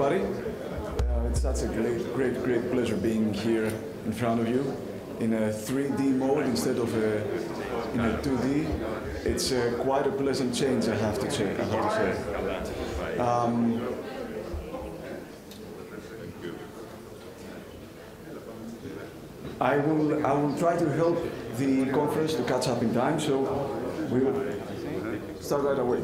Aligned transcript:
everybody. 0.00 0.24
Uh, 1.10 1.28
it's 1.28 1.42
such 1.42 1.62
a 1.62 1.66
great, 1.66 2.14
great, 2.14 2.42
great 2.42 2.70
pleasure 2.70 2.96
being 2.96 3.34
here 3.34 3.70
in 4.06 4.12
front 4.12 4.40
of 4.40 4.48
you 4.48 4.74
in 5.20 5.34
a 5.34 5.50
3D 5.50 6.16
mode 6.16 6.46
instead 6.46 6.78
of 6.78 6.94
a, 6.94 7.20
in 7.92 8.00
a 8.00 8.18
2D. 8.18 9.26
It's 9.26 9.52
uh, 9.52 9.76
quite 9.80 10.06
a 10.06 10.10
pleasant 10.10 10.54
change, 10.54 10.88
I 10.88 10.96
have 10.96 11.18
to 11.18 11.30
say. 11.30 11.50
I 11.54 11.64
have 11.64 12.64
to 12.64 12.74
say. 12.74 13.18
Um, 13.18 13.94
I 19.60 19.76
will, 19.76 20.26
I 20.26 20.32
will 20.32 20.56
try 20.56 20.78
to 20.78 20.90
help 20.92 21.18
the 21.58 21.84
conference 21.90 22.32
to 22.34 22.44
catch 22.44 22.68
up 22.68 22.80
in 22.80 22.94
time, 22.94 23.20
so 23.20 23.36
we 24.10 24.20
will 24.20 24.50
start 25.40 25.64
right 25.64 25.78
away. 25.78 26.02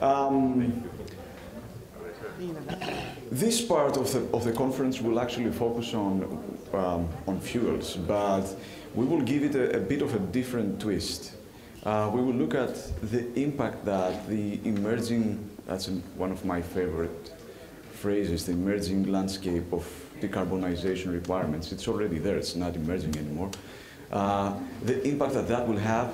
Um, 0.00 0.82
this 3.32 3.62
part 3.62 3.96
of 3.96 4.12
the, 4.12 4.36
of 4.36 4.44
the 4.44 4.52
conference 4.52 5.00
will 5.00 5.18
actually 5.18 5.50
focus 5.50 5.94
on, 5.94 6.22
um, 6.74 7.08
on 7.26 7.40
fuels, 7.40 7.96
but 7.96 8.44
we 8.94 9.06
will 9.06 9.22
give 9.22 9.42
it 9.42 9.54
a, 9.54 9.78
a 9.78 9.80
bit 9.80 10.02
of 10.02 10.14
a 10.14 10.18
different 10.18 10.78
twist. 10.78 11.32
Uh, 11.84 12.10
we 12.12 12.20
will 12.20 12.34
look 12.34 12.54
at 12.54 12.74
the 13.10 13.26
impact 13.40 13.86
that 13.86 14.28
the 14.28 14.60
emerging, 14.64 15.48
that's 15.66 15.88
one 16.16 16.30
of 16.30 16.44
my 16.44 16.60
favorite 16.60 17.32
phrases, 17.92 18.44
the 18.44 18.52
emerging 18.52 19.10
landscape 19.10 19.72
of 19.72 19.82
decarbonization 20.20 21.10
requirements. 21.10 21.72
It's 21.72 21.88
already 21.88 22.18
there, 22.18 22.36
it's 22.36 22.54
not 22.54 22.76
emerging 22.76 23.16
anymore. 23.16 23.50
Uh, 24.12 24.54
the 24.84 25.02
impact 25.08 25.32
that 25.32 25.48
that 25.48 25.66
will 25.66 25.78
have 25.78 26.12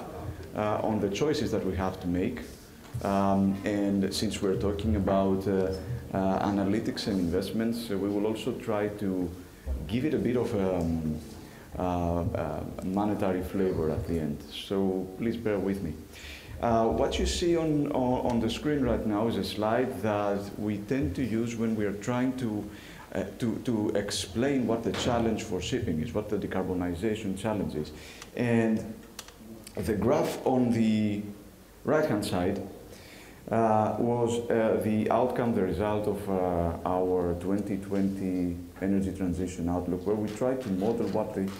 uh, 0.54 0.80
on 0.84 1.00
the 1.00 1.10
choices 1.10 1.50
that 1.50 1.66
we 1.66 1.74
have 1.74 1.98
to 2.00 2.06
make. 2.06 2.42
Um, 3.02 3.60
and 3.64 4.14
since 4.14 4.40
we're 4.40 4.56
talking 4.56 4.96
about 4.96 5.46
uh, 5.48 5.72
analytics 6.12 7.06
and 7.06 7.18
investments, 7.20 7.90
uh, 7.90 7.96
we 7.96 8.08
will 8.08 8.26
also 8.26 8.52
try 8.52 8.88
to 8.88 9.30
give 9.86 10.04
it 10.04 10.14
a 10.14 10.18
bit 10.18 10.36
of 10.36 10.54
a 10.54 10.76
um, 10.76 11.20
uh, 11.78 12.60
monetary 12.84 13.42
flavor 13.42 13.90
at 13.90 14.06
the 14.06 14.18
end. 14.18 14.42
So 14.50 15.06
please 15.18 15.36
bear 15.36 15.58
with 15.58 15.82
me. 15.82 15.92
Uh, 16.60 16.86
what 16.86 17.18
you 17.18 17.26
see 17.26 17.56
on, 17.56 17.86
on, 17.92 18.26
on, 18.26 18.40
the 18.40 18.50
screen 18.50 18.82
right 18.82 19.06
now 19.06 19.28
is 19.28 19.36
a 19.36 19.44
slide 19.44 20.02
that 20.02 20.40
we 20.58 20.78
tend 20.78 21.14
to 21.14 21.22
use 21.22 21.54
when 21.54 21.76
we 21.76 21.84
are 21.84 21.92
trying 21.92 22.36
to, 22.36 22.68
uh, 23.14 23.22
to, 23.38 23.56
to 23.64 23.90
explain 23.90 24.66
what 24.66 24.82
the 24.82 24.90
challenge 24.92 25.44
for 25.44 25.60
shipping 25.60 26.00
is, 26.00 26.12
what 26.12 26.28
the 26.28 26.36
decarbonization 26.36 27.38
challenge 27.38 27.76
is. 27.76 27.92
And 28.34 28.92
the 29.76 29.94
graph 29.94 30.44
on 30.44 30.72
the 30.72 31.22
right-hand 31.84 32.24
side 32.24 32.60
uh, 33.50 33.96
was 33.98 34.38
uh, 34.50 34.80
the 34.84 35.10
outcome, 35.10 35.54
the 35.54 35.62
result 35.62 36.06
of 36.06 36.28
uh, 36.28 36.76
our 36.86 37.34
2020 37.40 38.56
energy 38.82 39.12
transition 39.12 39.68
outlook, 39.68 40.06
where 40.06 40.16
we 40.16 40.28
tried 40.36 40.60
to 40.60 40.68
model 40.72 41.06
what 41.08 41.34
the 41.34 41.50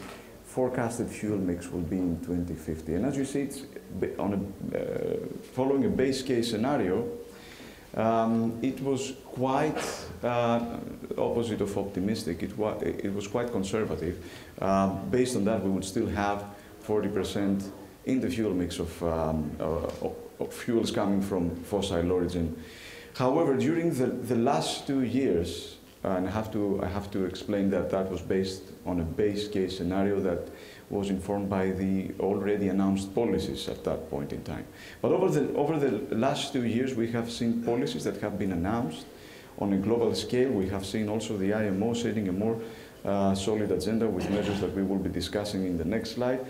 forecasted 0.45 1.09
fuel 1.09 1.39
mix 1.39 1.71
will 1.71 1.81
be 1.81 1.97
in 1.97 2.19
2050. 2.21 2.95
And 2.95 3.07
as 3.07 3.17
you 3.17 3.25
see, 3.25 3.43
it's 3.43 3.63
on 4.19 4.53
a, 4.73 4.77
uh, 4.77 5.17
following 5.55 5.85
a 5.85 5.89
base 5.89 6.23
case 6.23 6.51
scenario, 6.51 7.09
um, 7.95 8.59
it 8.63 8.83
was 8.83 9.15
quite 9.25 9.83
uh, 10.23 10.79
opposite 11.17 11.61
of 11.61 11.77
optimistic. 11.77 12.43
It, 12.43 12.57
wa 12.57 12.73
it 12.81 13.13
was 13.15 13.27
quite 13.27 13.51
conservative. 13.51 14.23
Uh, 14.61 14.89
based 15.11 15.37
on 15.37 15.45
that, 15.47 15.65
we 15.65 15.71
would 15.71 15.85
still 15.85 16.07
have 16.09 16.45
40% 16.87 17.71
in 18.05 18.21
the 18.21 18.29
fuel 18.29 18.53
mix 18.53 18.79
of, 18.79 19.03
um, 19.03 19.51
fuels 20.51 20.91
coming 20.91 21.21
from 21.21 21.55
fossil 21.65 22.11
origin. 22.13 22.63
However, 23.17 23.57
during 23.57 23.95
the, 23.95 24.07
the 24.07 24.37
last 24.37 24.87
two 24.87 25.03
years, 25.03 25.77
and 26.05 26.29
I 26.29 26.31
have, 26.31 26.53
to, 26.53 26.81
I 26.83 26.87
have 26.87 27.11
to 27.11 27.25
explain 27.25 27.71
that 27.71 27.91
that 27.91 28.11
was 28.11 28.21
based 28.21 28.63
on 28.87 29.01
a 29.01 29.05
base 29.05 29.49
case 29.49 29.77
scenario 29.77 30.21
that 30.21 30.49
was 30.91 31.11
informed 31.11 31.51
by 31.51 31.73
the 31.73 32.13
already 32.21 32.69
announced 32.69 33.15
policies 33.15 33.69
at 33.69 33.85
that 33.85 34.09
point 34.09 34.33
in 34.33 34.43
time. 34.45 34.65
But 35.03 35.13
over 35.13 35.29
the, 35.29 35.53
over 35.55 35.79
the 35.79 36.15
last 36.15 36.53
two 36.53 36.65
years, 36.65 36.95
we 36.95 37.11
have 37.11 37.31
seen 37.31 37.63
policies 37.63 38.05
that 38.05 38.21
have 38.21 38.39
been 38.39 38.53
announced 38.53 39.05
on 39.59 39.73
a 39.73 39.77
global 39.77 40.15
scale. 40.15 40.51
We 40.51 40.69
have 40.69 40.87
seen 40.87 41.09
also 41.09 41.37
the 41.37 41.53
IMO 41.53 41.95
setting 41.95 42.29
a 42.29 42.33
more 42.33 42.61
uh, 43.05 43.35
solid 43.35 43.71
agenda 43.71 44.07
with 44.07 44.31
measures 44.31 44.61
that 44.61 44.75
we 44.75 44.83
will 44.83 44.99
be 44.99 45.11
discussing 45.11 45.67
in 45.67 45.77
the 45.77 45.85
next 45.85 46.13
slide. 46.13 46.47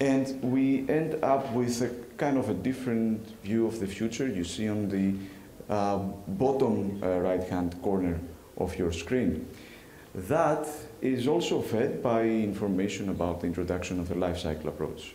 And 0.00 0.42
we 0.42 0.88
end 0.88 1.22
up 1.22 1.50
with 1.52 1.80
a 1.82 1.90
kind 2.16 2.36
of 2.36 2.50
a 2.50 2.54
different 2.54 3.26
view 3.42 3.66
of 3.66 3.80
the 3.80 3.86
future. 3.86 4.26
You 4.26 4.44
see 4.44 4.68
on 4.68 4.88
the 4.88 5.14
uh, 5.72 5.98
bottom 6.28 7.02
uh, 7.02 7.18
right-hand 7.18 7.80
corner 7.82 8.20
of 8.58 8.78
your 8.78 8.92
screen. 8.92 9.46
That 10.14 10.66
is 11.02 11.28
also 11.28 11.60
fed 11.60 12.02
by 12.02 12.22
information 12.22 13.08
about 13.10 13.40
the 13.40 13.46
introduction 13.46 14.00
of 14.00 14.08
the 14.08 14.14
life 14.14 14.38
cycle 14.38 14.68
approach. 14.68 15.14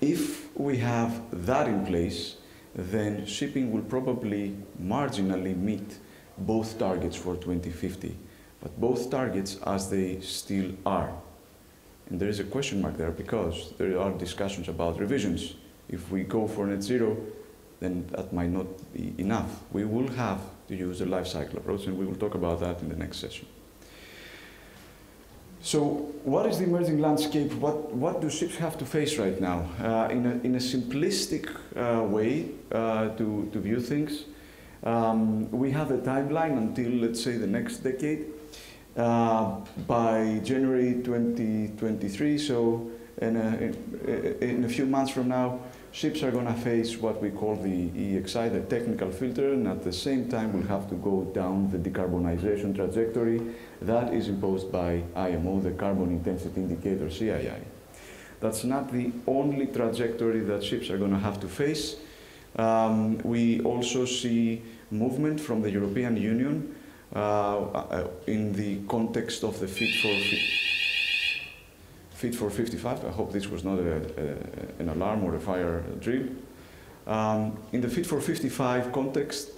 If 0.00 0.56
we 0.56 0.78
have 0.78 1.46
that 1.46 1.68
in 1.68 1.86
place, 1.86 2.36
then 2.74 3.24
shipping 3.26 3.70
will 3.70 3.82
probably 3.82 4.56
marginally 4.82 5.56
meet 5.56 5.98
both 6.38 6.78
targets 6.78 7.16
for 7.16 7.36
2050, 7.36 8.16
but 8.60 8.80
both 8.80 9.10
targets 9.10 9.58
as 9.64 9.90
they 9.90 10.20
still 10.20 10.72
are. 10.84 11.12
And 12.12 12.20
there 12.20 12.28
is 12.28 12.40
a 12.40 12.44
question 12.44 12.82
mark 12.82 12.98
there 12.98 13.10
because 13.10 13.72
there 13.78 13.98
are 13.98 14.10
discussions 14.10 14.68
about 14.68 15.00
revisions. 15.00 15.54
If 15.88 16.10
we 16.10 16.24
go 16.24 16.46
for 16.46 16.66
net 16.66 16.82
zero, 16.82 17.16
then 17.80 18.06
that 18.10 18.34
might 18.34 18.50
not 18.50 18.66
be 18.92 19.14
enough. 19.16 19.48
We 19.72 19.86
will 19.86 20.08
have 20.08 20.40
to 20.68 20.76
use 20.76 20.98
the 20.98 21.06
life 21.06 21.26
cycle 21.26 21.56
approach, 21.56 21.86
and 21.86 21.96
we 21.96 22.04
will 22.04 22.16
talk 22.16 22.34
about 22.34 22.60
that 22.60 22.82
in 22.82 22.90
the 22.90 22.96
next 22.96 23.16
session. 23.16 23.46
So 25.62 26.12
what 26.24 26.44
is 26.44 26.58
the 26.58 26.64
emerging 26.64 27.00
landscape? 27.00 27.54
What, 27.54 27.94
what 27.94 28.20
do 28.20 28.28
ships 28.28 28.56
have 28.56 28.76
to 28.76 28.84
face 28.84 29.16
right 29.16 29.40
now? 29.40 29.64
Uh, 29.80 30.08
in, 30.10 30.26
a, 30.26 30.46
in 30.46 30.54
a 30.56 30.58
simplistic 30.58 31.48
uh, 31.74 32.02
way 32.02 32.50
uh, 32.72 33.08
to, 33.16 33.48
to 33.54 33.58
view 33.58 33.80
things, 33.80 34.24
um, 34.84 35.50
we 35.50 35.70
have 35.70 35.90
a 35.90 35.98
timeline 35.98 36.58
until, 36.58 36.90
let's 36.90 37.24
say, 37.24 37.38
the 37.38 37.46
next 37.46 37.78
decade. 37.78 38.26
Uh, 38.96 39.56
by 39.86 40.38
January 40.44 41.00
2023, 41.02 42.36
so 42.36 42.90
in 43.22 43.36
a, 43.36 44.44
in 44.44 44.64
a 44.64 44.68
few 44.68 44.84
months 44.84 45.10
from 45.10 45.28
now, 45.28 45.60
ships 45.92 46.22
are 46.22 46.30
going 46.30 46.44
to 46.44 46.52
face 46.52 46.98
what 46.98 47.22
we 47.22 47.30
call 47.30 47.56
the 47.56 47.88
EEXI, 47.88 48.52
the 48.52 48.60
technical 48.60 49.10
filter, 49.10 49.54
and 49.54 49.66
at 49.66 49.82
the 49.82 49.92
same 49.92 50.28
time 50.28 50.52
we'll 50.52 50.66
have 50.66 50.90
to 50.90 50.94
go 50.96 51.24
down 51.32 51.70
the 51.70 51.78
decarbonization 51.78 52.74
trajectory 52.74 53.40
that 53.80 54.12
is 54.12 54.28
imposed 54.28 54.70
by 54.70 55.02
IMO, 55.16 55.60
the 55.60 55.70
Carbon 55.70 56.10
Intensity 56.10 56.60
Indicator, 56.60 57.06
CII. 57.06 57.62
That's 58.40 58.64
not 58.64 58.92
the 58.92 59.10
only 59.26 59.68
trajectory 59.68 60.40
that 60.40 60.62
ships 60.62 60.90
are 60.90 60.98
going 60.98 61.12
to 61.12 61.18
have 61.18 61.40
to 61.40 61.48
face. 61.48 61.96
Um, 62.56 63.16
we 63.18 63.60
also 63.62 64.04
see 64.04 64.62
movement 64.90 65.40
from 65.40 65.62
the 65.62 65.70
European 65.70 66.18
Union 66.18 66.74
in 67.14 68.52
the 68.52 68.80
context 68.88 69.44
of 69.44 69.58
the 69.60 69.68
Fit 69.68 69.94
for, 70.00 70.14
Fit 72.16 72.34
for 72.34 72.50
55. 72.50 73.04
I 73.04 73.10
hope 73.10 73.32
this 73.32 73.48
was 73.48 73.64
not 73.64 73.78
a, 73.78 73.96
a, 73.96 74.80
an 74.80 74.88
alarm 74.88 75.24
or 75.24 75.34
a 75.34 75.40
fire 75.40 75.82
drill. 76.00 76.28
Um, 77.06 77.58
in 77.72 77.80
the 77.80 77.88
Fit 77.88 78.06
for 78.06 78.20
55 78.20 78.92
context, 78.92 79.50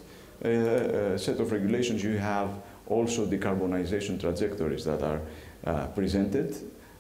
uh, 0.45 0.49
a 0.49 1.19
set 1.19 1.41
of 1.41 1.53
regulations, 1.53 2.03
you 2.03 2.17
have 2.19 2.51
also 2.87 3.27
decarbonization 3.27 4.21
trajectories 4.21 4.85
that 4.85 5.03
are 5.03 5.21
uh, 5.67 5.87
presented 5.89 6.55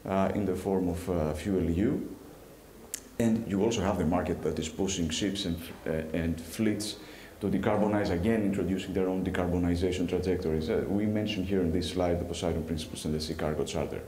uh, 0.07 0.31
in 0.35 0.45
the 0.45 0.55
form 0.55 0.89
of 0.89 1.11
uh, 1.11 1.33
Fuel 1.35 1.71
EU. 1.71 2.01
And 3.19 3.49
you 3.51 3.63
also 3.63 3.81
have 3.81 3.99
the 3.99 4.07
market 4.07 4.43
that 4.43 4.59
is 4.59 4.69
pushing 4.69 5.09
ships 5.09 5.45
and, 5.45 5.59
and 6.13 6.41
fleets 6.41 6.97
to 7.41 7.49
decarbonize 7.49 8.11
again, 8.11 8.43
introducing 8.43 8.95
their 8.95 9.09
own 9.09 9.25
decarbonization 9.25 10.09
trajectories. 10.09 10.71
Uh, 10.71 10.85
we 10.89 11.07
mentioned 11.07 11.47
here 11.47 11.61
in 11.61 11.73
this 11.73 11.91
slide 11.91 12.21
the 12.21 12.25
Poseidon 12.25 12.65
Principles 12.65 13.05
and 13.05 13.15
the 13.15 13.21
Sea 13.21 13.35
Cargo 13.35 13.65
Charter. 13.65 14.01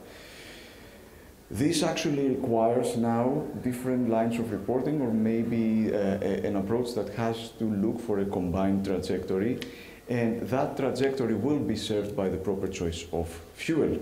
This 1.51 1.83
actually 1.83 2.31
requires 2.31 2.97
now 2.97 3.45
different 3.63 4.11
lines 4.11 4.39
of 4.39 4.51
reporting 4.51 5.01
or 5.01 5.13
maybe 5.13 5.95
uh, 5.95 6.19
a, 6.21 6.47
an 6.47 6.57
approach 6.57 6.95
that 6.95 7.11
has 7.11 7.51
to 7.59 7.65
look 7.65 8.01
for 8.01 8.19
a 8.19 8.25
combined 8.25 8.85
trajectory 8.85 9.61
and 10.09 10.43
that 10.49 10.77
trajectory 10.77 11.35
will 11.35 11.59
be 11.59 11.77
served 11.77 12.17
by 12.17 12.29
the 12.29 12.37
proper 12.37 12.69
choice 12.69 13.07
of 13.13 13.29
fuel. 13.55 13.99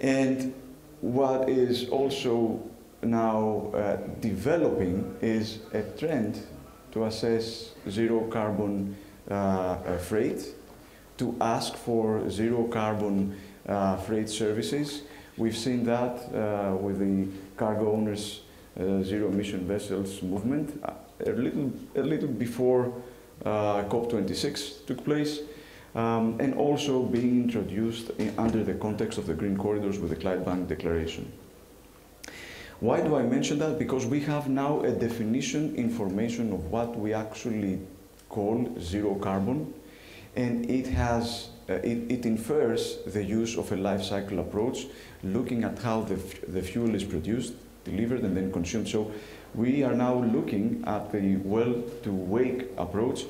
And 0.00 0.54
what 1.00 1.48
is 1.48 1.88
also 1.88 2.62
now 3.02 3.72
uh, 3.74 3.96
developing 4.20 5.16
is 5.20 5.60
a 5.72 5.82
trend 5.82 6.40
to 6.92 7.04
assess 7.04 7.70
zero 7.88 8.20
carbon 8.28 8.96
uh, 9.30 9.34
uh, 9.34 9.98
freight, 9.98 10.54
to 11.18 11.36
ask 11.40 11.76
for 11.76 12.28
zero 12.30 12.64
carbon 12.64 13.38
uh, 13.68 13.96
freight 13.96 14.28
services. 14.28 15.02
We've 15.36 15.56
seen 15.56 15.84
that 15.84 16.30
with 16.80 16.98
the 16.98 17.28
cargo 17.56 17.92
owners 17.92 18.42
zero 18.76 19.28
emission 19.28 19.66
vessels 19.66 20.22
movement 20.22 20.82
a 21.26 21.32
little, 21.32 21.72
a 21.94 22.02
little 22.02 22.28
before 22.28 22.92
uh, 23.44 23.84
COP26 23.84 24.86
took 24.86 25.04
place, 25.04 25.40
um, 25.94 26.38
and 26.40 26.54
also 26.54 27.02
being 27.02 27.44
introduced 27.44 28.10
in, 28.18 28.32
under 28.38 28.62
the 28.62 28.74
context 28.74 29.18
of 29.18 29.26
the 29.26 29.34
Green 29.34 29.56
Corridors 29.56 29.98
with 29.98 30.10
the 30.10 30.16
Clydebank 30.16 30.68
Declaration. 30.68 31.30
Why 32.80 33.02
do 33.02 33.14
I 33.14 33.22
mention 33.22 33.58
that? 33.58 33.78
Because 33.78 34.06
we 34.06 34.20
have 34.20 34.48
now 34.48 34.80
a 34.80 34.90
definition 34.90 35.74
information 35.76 36.50
of 36.50 36.70
what 36.72 36.98
we 36.98 37.12
actually 37.12 37.78
call 38.30 38.74
zero 38.80 39.16
carbon, 39.16 39.74
and 40.34 40.64
it 40.70 40.86
has 40.86 41.50
uh, 41.68 41.74
it, 41.74 42.10
it, 42.10 42.24
infers 42.24 42.98
the 43.06 43.22
use 43.22 43.58
of 43.58 43.70
a 43.70 43.76
life 43.76 44.02
cycle 44.02 44.38
approach, 44.38 44.86
looking 45.22 45.62
at 45.62 45.78
how 45.78 46.00
the, 46.00 46.16
the 46.48 46.62
fuel 46.62 46.94
is 46.94 47.04
produced, 47.04 47.52
delivered, 47.84 48.22
and 48.22 48.34
then 48.34 48.50
consumed. 48.50 48.88
So 48.88 49.12
we 49.54 49.84
are 49.84 49.94
now 49.94 50.14
looking 50.14 50.82
at 50.86 51.12
the 51.12 51.36
well-to-wake 51.36 52.70
approach, 52.78 53.26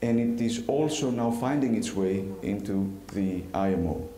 and 0.00 0.18
it 0.18 0.42
is 0.42 0.62
also 0.66 1.10
now 1.10 1.30
finding 1.30 1.74
its 1.76 1.92
way 1.92 2.24
into 2.42 2.90
the 3.12 3.42
IMO. 3.52 4.08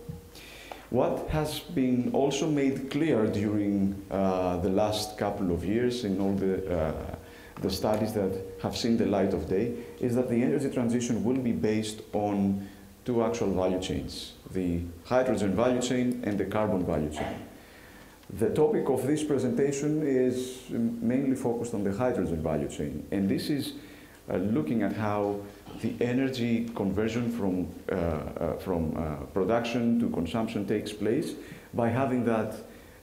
What 0.91 1.29
has 1.29 1.61
been 1.61 2.11
also 2.13 2.49
made 2.49 2.91
clear 2.91 3.27
during 3.29 3.95
uh, 4.11 4.57
the 4.57 4.71
last 4.71 5.17
couple 5.17 5.53
of 5.53 5.65
years 5.65 6.05
in 6.05 6.21
all 6.21 6.35
the, 6.35 6.67
uh, 6.69 7.17
the 7.63 7.71
studies 7.71 8.13
that 8.15 8.33
have 8.61 8.77
seen 8.77 8.97
the 8.97 9.07
light 9.07 9.33
of 9.33 9.49
day 9.49 9.75
is 10.01 10.17
that 10.17 10.29
the 10.29 10.43
energy 10.43 10.69
transition 10.69 11.23
will 11.23 11.39
be 11.39 11.53
based 11.53 12.03
on 12.13 12.69
two 13.05 13.23
actual 13.23 13.55
value 13.55 13.81
chains, 13.81 14.33
the 14.51 14.81
hydrogen 15.05 15.55
value 15.55 15.81
chain 15.81 16.23
and 16.25 16.37
the 16.37 16.45
carbon 16.45 16.85
value 16.85 17.11
chain. 17.11 17.47
The 18.39 18.51
topic 18.51 18.89
of 18.89 19.07
this 19.07 19.23
presentation 19.23 20.03
is 20.05 20.59
mainly 20.71 21.37
focused 21.37 21.73
on 21.73 21.85
the 21.85 21.93
hydrogen 21.93 22.43
value 22.43 22.69
chain, 22.69 23.07
and 23.13 23.29
this 23.29 23.49
is 23.49 23.75
uh, 24.29 24.39
looking 24.39 24.83
at 24.83 24.93
how 24.93 25.41
the 25.81 25.95
energy 26.01 26.69
conversion 26.75 27.31
from, 27.31 27.69
uh, 27.91 27.95
uh, 27.95 28.57
from 28.59 28.97
uh, 28.97 29.17
production 29.33 29.99
to 30.01 30.11
consumption 30.11 30.67
takes 30.67 30.93
place 30.93 31.35
by 31.75 31.89
having 31.89 32.25
that 32.25 32.55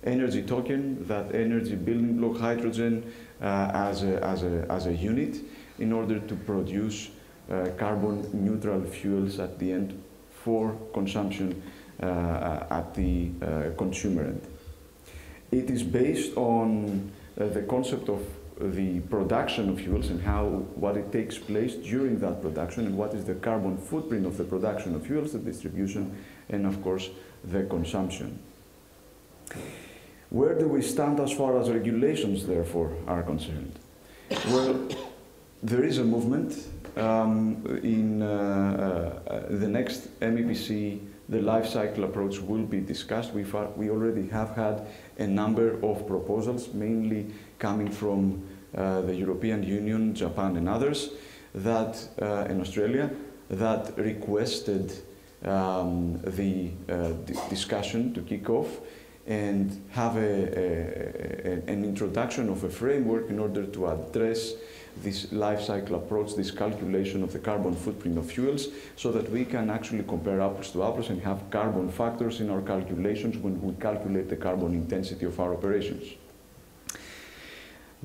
energy 0.04 0.44
token, 0.44 1.06
that 1.08 1.34
energy 1.34 1.76
building 1.76 2.18
block 2.18 2.38
hydrogen 2.38 3.12
uh, 3.42 3.72
as, 3.74 4.04
a, 4.04 4.24
as, 4.24 4.44
a, 4.44 4.66
as 4.70 4.86
a 4.86 4.94
unit 4.94 5.38
in 5.80 5.92
order 5.92 6.20
to 6.20 6.36
produce 6.36 7.10
uh, 7.50 7.70
carbon 7.78 8.30
neutral 8.34 8.82
fuels 8.84 9.40
at 9.40 9.58
the 9.60 9.72
end 9.72 10.02
for 10.30 10.78
consumption 10.94 11.62
uh, 12.02 12.64
at 12.70 12.94
the 12.94 13.32
consumer 13.78 14.24
end. 14.24 14.42
It 15.52 15.70
is 15.70 15.82
based 15.82 16.36
on 16.36 17.12
the 17.36 17.62
concept 17.64 18.10
of 18.10 18.22
the 18.60 19.00
production 19.02 19.70
of 19.70 19.80
fuels 19.80 20.10
and 20.10 20.22
how 20.22 20.46
what 20.76 20.98
it 20.98 21.12
takes 21.12 21.38
place 21.38 21.76
during 21.76 22.20
that 22.20 22.42
production 22.42 22.86
and 22.86 22.98
what 22.98 23.14
is 23.14 23.26
the 23.26 23.36
carbon 23.36 23.78
footprint 23.78 24.26
of 24.26 24.38
the 24.38 24.44
production 24.44 24.96
of 24.96 25.06
fuels, 25.06 25.34
the 25.34 25.40
distribution, 25.40 26.16
and 26.50 26.66
of 26.66 26.82
course 26.82 27.10
the 27.44 27.64
consumption. 27.64 28.40
Where 30.30 30.58
do 30.58 30.68
we 30.68 30.82
stand 30.82 31.20
as 31.20 31.32
far 31.32 31.58
as 31.60 31.70
regulations, 31.70 32.46
therefore, 32.46 32.92
are 33.08 33.24
concerned? 33.24 33.80
Well, 34.48 34.88
there 35.64 35.84
is 35.84 36.00
a 36.00 36.04
movement 36.04 36.68
um, 36.98 37.64
in 37.84 38.22
uh, 38.22 39.22
uh, 39.28 39.46
the 39.50 39.68
next 39.68 40.20
MEPC, 40.20 41.00
the 41.30 41.42
life 41.42 41.68
cycle 41.68 42.04
approach 42.04 42.40
will 42.40 42.64
be 42.64 42.80
discussed. 42.80 43.34
We've, 43.34 43.54
we 43.76 43.90
already 43.90 44.28
have 44.30 44.56
had 44.56 44.88
a 45.18 45.28
number 45.28 45.80
of 45.84 46.08
proposals, 46.08 46.74
mainly 46.74 47.28
coming 47.60 47.92
from 47.92 48.44
uh, 48.76 49.02
the 49.02 49.16
European 49.16 49.64
Union, 49.64 50.14
Japan 50.14 50.56
and 50.58 50.70
others, 50.70 51.12
that, 51.56 52.08
uh, 52.22 52.46
in 52.50 52.62
Australia, 52.62 53.10
that 53.50 53.98
requested 53.98 54.92
um, 55.44 56.20
the 56.24 56.72
uh, 56.90 57.10
discussion 57.50 58.14
to 58.14 58.22
kick 58.22 58.50
off 58.50 58.80
and 59.28 59.84
have 59.92 60.16
a, 60.16 60.20
a, 60.20 61.72
an 61.72 61.84
introduction 61.84 62.50
of 62.50 62.64
a 62.64 62.70
framework 62.70 63.30
in 63.30 63.40
order 63.40 63.66
to 63.66 63.88
address 63.88 64.54
this 65.04 65.32
life 65.32 65.62
cycle 65.62 65.96
approach, 65.96 66.36
this 66.36 66.50
calculation 66.50 67.24
of 67.24 67.32
the 67.32 67.40
carbon 67.40 67.76
footprint 67.76 68.18
of 68.18 68.32
fuels, 68.32 68.70
so 68.96 69.12
that 69.12 69.30
we 69.30 69.46
can 69.46 69.70
actually 69.70 70.04
compare 70.04 70.42
apples 70.42 70.72
to 70.72 70.84
apples 70.84 71.10
and 71.10 71.22
have 71.22 71.50
carbon 71.52 71.92
factors 71.92 72.42
in 72.42 72.50
our 72.50 72.62
calculations 72.62 73.38
when 73.38 73.62
we 73.62 73.74
calculate 73.76 74.30
the 74.30 74.36
carbon 74.36 74.74
intensity 74.74 75.26
of 75.26 75.40
our 75.40 75.54
operations. 75.54 76.04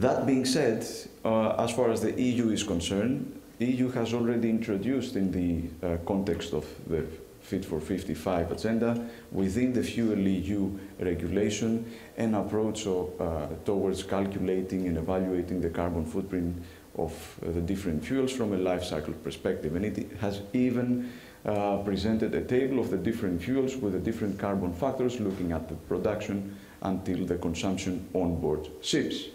That 0.03 0.27
being 0.27 0.45
said, 0.45 0.85
uh, 1.25 1.55
as 1.63 1.71
far 1.71 1.89
as 1.93 2.01
the 2.01 2.21
EU 2.21 2.51
is 2.51 2.65
concerned, 2.65 3.41
EU 3.61 3.89
has 3.93 4.13
already 4.13 4.51
introduced 4.51 5.15
in 5.15 5.31
the 5.31 5.87
uh, 5.87 5.97
context 6.05 6.53
of 6.55 6.67
the 6.89 7.07
Fit 7.41 7.65
for 7.65 7.79
55 7.81 8.51
agenda 8.51 9.09
within 9.31 9.73
the 9.73 9.83
Fuel 9.83 10.19
EU 10.19 10.77
regulation 10.99 11.87
an 12.17 12.35
approach 12.35 12.85
uh, 12.85 13.47
towards 13.65 14.03
calculating 14.03 14.89
and 14.89 14.99
evaluating 14.99 15.61
the 15.61 15.71
carbon 15.71 16.05
footprint 16.05 16.61
of 16.99 17.13
the 17.41 17.61
different 17.61 18.05
fuels 18.05 18.33
from 18.33 18.55
a 18.55 18.57
life 18.57 18.83
cycle 18.83 19.15
perspective. 19.15 19.77
And 19.77 19.85
it 19.85 20.17
has 20.19 20.41
even 20.53 21.13
uh, 21.45 21.77
presented 21.79 22.35
a 22.35 22.43
table 22.43 22.81
of 22.81 22.91
the 22.91 22.99
different 22.99 23.41
fuels 23.41 23.77
with 23.77 23.93
the 23.93 24.01
different 24.01 24.37
carbon 24.37 24.73
factors 24.73 25.21
looking 25.21 25.53
at 25.53 25.69
the 25.69 25.75
production 25.75 26.57
until 26.83 27.25
the 27.25 27.37
consumption 27.37 28.09
on 28.15 28.41
board 28.41 28.69
ships. 28.81 29.27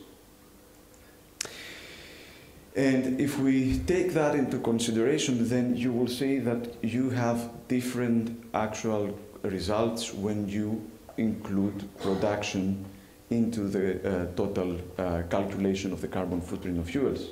And 2.78 3.20
if 3.20 3.40
we 3.40 3.80
take 3.88 4.14
that 4.14 4.36
into 4.36 4.60
consideration, 4.60 5.50
then 5.50 5.76
you 5.76 5.92
will 5.92 6.08
see 6.08 6.38
that 6.38 6.76
you 6.84 7.10
have 7.10 7.50
different 7.68 8.40
actual 8.54 9.18
results 9.42 10.14
when 10.14 10.48
you 10.48 10.88
include 11.18 11.90
production 11.98 12.86
into 13.32 13.62
the 13.62 13.88
uh, 13.98 14.26
total 14.36 14.78
uh, 15.00 15.24
calculation 15.28 15.92
of 15.92 16.02
the 16.02 16.08
carbon 16.08 16.40
footprint 16.40 16.78
of 16.78 16.88
fuels. 16.88 17.30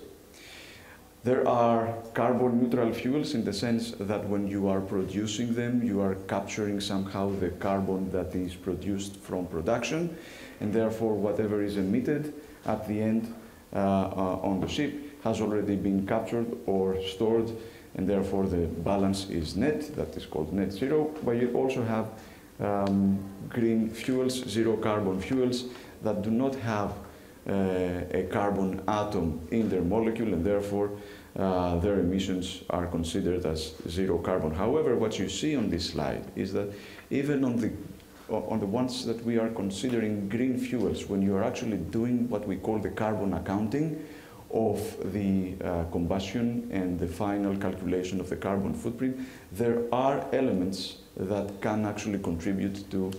There 1.24 1.47
are 1.47 1.94
carbon 2.15 2.63
neutral 2.63 2.92
fuels 2.92 3.36
in 3.36 3.44
the 3.44 3.53
sense 3.53 3.92
that 4.00 4.27
when 4.27 4.47
you 4.47 4.68
are 4.68 4.81
producing 4.81 5.53
them, 5.53 5.83
you 5.83 6.01
are 6.01 6.15
capturing 6.27 6.80
somehow 6.81 7.30
the 7.39 7.50
carbon 7.50 8.09
that 8.09 8.33
is 8.33 8.56
produced 8.56 9.18
from 9.18 9.45
production, 9.45 10.18
and 10.59 10.74
therefore 10.74 11.13
whatever 11.13 11.62
is 11.62 11.77
emitted 11.77 12.33
at 12.65 12.88
the 12.88 12.99
end 12.99 13.31
uh, 13.73 13.78
uh 13.78 14.40
on 14.42 14.59
the 14.59 14.68
ship 14.68 15.05
has 15.25 15.41
already 15.41 15.75
been 15.75 16.07
captured 16.07 16.47
or 16.65 17.01
stored 17.01 17.51
and 17.95 18.07
therefore 18.07 18.45
the 18.45 18.67
balance 18.83 19.29
is 19.29 19.55
net, 19.55 19.94
that 19.95 20.15
is 20.15 20.25
called 20.25 20.53
net 20.53 20.71
zero, 20.71 21.11
but 21.25 21.31
you 21.31 21.51
also 21.53 21.83
have 21.83 22.07
um, 22.59 23.19
green 23.49 23.89
fuels, 23.89 24.47
zero 24.47 24.77
carbon 24.77 25.19
fuels 25.19 25.65
that 26.03 26.21
do 26.21 26.29
not 26.29 26.55
have 26.55 26.91
uh, 27.47 27.51
a 28.11 28.27
carbon 28.31 28.81
atom 28.87 29.39
in 29.51 29.67
their 29.69 29.81
molecule 29.81 30.33
and 30.33 30.45
therefore 30.45 30.91
uh, 31.37 31.77
their 31.79 31.99
emissions 31.99 32.63
are 32.69 32.85
considered 32.87 33.45
as 33.45 33.73
zero 33.89 34.17
carbon. 34.19 34.53
However, 34.53 34.95
what 34.95 35.19
you 35.19 35.27
see 35.27 35.55
on 35.55 35.69
this 35.69 35.89
slide 35.89 36.23
is 36.35 36.53
that 36.53 36.71
even 37.09 37.44
on 37.44 37.57
the 37.57 37.71
on 38.29 38.59
the 38.59 38.65
ones 38.65 39.05
that 39.05 39.23
we 39.23 39.37
are 39.37 39.49
considering 39.49 40.27
green 40.27 40.57
fuels, 40.57 41.05
when 41.05 41.21
you 41.21 41.35
are 41.35 41.44
actually 41.44 41.77
doing 41.77 42.27
what 42.27 42.47
we 42.47 42.55
call 42.55 42.79
the 42.79 42.89
carbon 42.89 43.33
accounting, 43.33 44.03
of 44.56 45.12
the 45.12 45.54
uh, 45.64 45.83
combustion 45.92 46.68
and 46.71 46.97
the 46.97 47.07
final 47.07 47.56
calculation 47.57 48.21
of 48.21 48.30
the 48.30 48.35
carbon 48.38 48.74
footprint, 48.74 49.19
there 49.52 49.83
are 49.92 50.26
elements 50.31 50.97
that 51.18 51.62
can 51.62 51.85
actually 51.85 52.19
contribute 52.19 52.90
to 52.90 53.12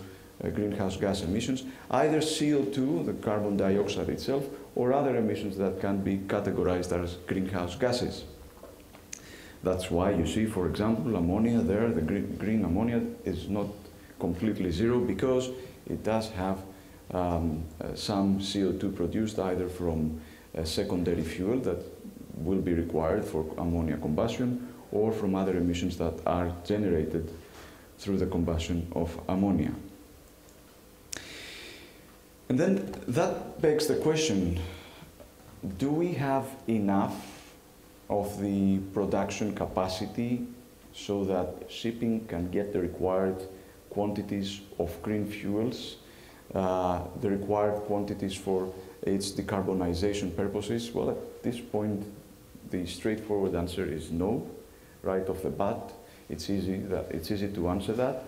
uh, 0.42 0.48
greenhouse 0.48 0.96
gas 0.96 1.22
emissions, 1.22 1.64
either 1.90 2.18
CO2, 2.18 3.04
the 3.04 3.12
carbon 3.14 3.56
dioxide 3.56 4.08
itself, 4.08 4.44
or 4.74 4.94
other 4.94 5.16
emissions 5.16 5.58
that 5.58 5.80
can 5.80 6.02
be 6.02 6.18
categorized 6.18 6.92
as 6.92 7.14
greenhouse 7.26 7.76
gases. 7.76 8.24
That's 9.62 9.90
why 9.90 10.12
you 10.12 10.26
see, 10.26 10.46
for 10.46 10.66
example, 10.66 11.16
ammonia 11.16 11.60
there, 11.60 11.88
the 11.88 12.02
green, 12.02 12.36
green 12.36 12.64
ammonia 12.64 13.02
is 13.24 13.48
not 13.48 13.66
completely 14.18 14.70
zero 14.70 15.00
because 15.00 15.50
it 15.88 16.02
does 16.02 16.30
have 16.30 16.62
um, 17.12 17.62
uh, 17.80 17.94
some 17.94 18.38
CO2 18.38 18.94
produced 18.96 19.38
either 19.38 19.68
from 19.68 20.20
a 20.56 20.64
secondary 20.64 21.22
fuel 21.22 21.58
that 21.60 21.82
will 22.36 22.60
be 22.60 22.74
required 22.74 23.24
for 23.24 23.46
ammonia 23.58 23.96
combustion 23.96 24.72
or 24.92 25.12
from 25.12 25.34
other 25.34 25.56
emissions 25.56 25.96
that 25.96 26.14
are 26.26 26.52
generated 26.64 27.30
through 27.98 28.18
the 28.18 28.26
combustion 28.26 28.86
of 28.94 29.18
ammonia. 29.28 29.72
And 32.48 32.58
then 32.58 32.94
that 33.08 33.60
begs 33.60 33.86
the 33.86 33.96
question, 33.96 34.60
do 35.78 35.90
we 35.90 36.12
have 36.12 36.46
enough 36.68 37.52
of 38.08 38.40
the 38.40 38.78
production 38.94 39.54
capacity 39.54 40.46
so 40.92 41.24
that 41.24 41.68
shipping 41.68 42.24
can 42.26 42.50
get 42.50 42.72
the 42.72 42.80
required 42.80 43.48
quantities 43.90 44.60
of 44.78 45.02
green 45.02 45.26
fuels, 45.26 45.96
uh, 46.54 47.02
the 47.20 47.28
required 47.28 47.74
quantities 47.86 48.34
for 48.34 48.72
its 49.02 49.30
decarbonization 49.32 50.34
purposes? 50.36 50.90
Well, 50.92 51.10
at 51.10 51.42
this 51.42 51.60
point, 51.60 52.04
the 52.70 52.86
straightforward 52.86 53.54
answer 53.54 53.84
is 53.84 54.10
no, 54.10 54.48
right 55.02 55.28
off 55.28 55.42
the 55.42 55.50
bat. 55.50 55.92
It's 56.28 56.50
easy, 56.50 56.78
that, 56.78 57.06
it's 57.10 57.30
easy 57.30 57.48
to 57.48 57.68
answer 57.68 57.92
that. 57.94 58.24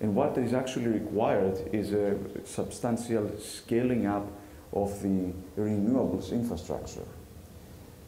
And 0.00 0.14
what 0.14 0.38
is 0.38 0.52
actually 0.52 0.88
required 0.88 1.58
is 1.72 1.92
a 1.92 2.16
substantial 2.44 3.30
scaling 3.38 4.06
up 4.06 4.30
of 4.72 5.02
the 5.02 5.32
renewables 5.56 6.30
infrastructure. 6.30 7.06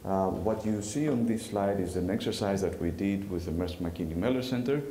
Uh, 0.05 0.27
what 0.29 0.65
you 0.65 0.81
see 0.81 1.09
on 1.09 1.25
this 1.25 1.47
slide 1.47 1.79
is 1.79 1.95
an 1.95 2.09
exercise 2.09 2.61
that 2.61 2.79
we 2.81 2.91
did 2.91 3.29
with 3.29 3.45
the 3.45 3.51
Maersk 3.51 3.81
Mc-Kinney 3.81 4.15
Moller 4.15 4.41
Center, 4.41 4.81